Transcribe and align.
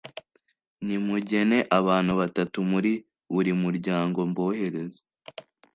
nimugene 0.85 1.57
abantu 1.79 2.11
batatu 2.19 2.57
muri 2.71 2.91
buri 3.33 3.51
muryango 3.63 4.19
mbohereze 4.31 5.01